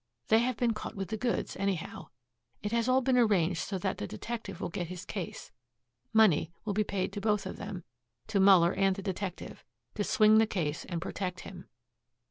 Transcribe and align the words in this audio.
They 0.29 0.39
have 0.39 0.57
been 0.57 0.73
caught 0.73 0.95
with 0.95 1.09
the 1.09 1.15
goods, 1.15 1.55
anyhow. 1.57 2.07
It 2.63 2.71
has 2.71 2.89
all 2.89 3.01
been 3.01 3.19
arranged 3.19 3.59
so 3.59 3.77
that 3.77 3.99
the 3.99 4.07
detective 4.07 4.59
will 4.59 4.69
get 4.69 4.87
his 4.87 5.05
case. 5.05 5.51
Money 6.11 6.51
will 6.65 6.73
be 6.73 6.83
paid 6.83 7.13
to 7.13 7.21
both 7.21 7.45
of 7.45 7.57
them, 7.57 7.83
to 8.25 8.39
Muller 8.39 8.73
and 8.73 8.95
the 8.95 9.03
detective, 9.03 9.63
to 9.93 10.03
swing 10.03 10.39
the 10.39 10.47
case 10.47 10.85
and 10.85 11.03
protect 11.03 11.41
him. 11.41 11.67